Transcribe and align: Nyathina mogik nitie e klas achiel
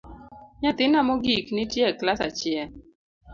Nyathina 0.61 0.99
mogik 1.07 1.45
nitie 1.53 1.85
e 1.91 1.97
klas 1.99 2.19
achiel 2.27 2.69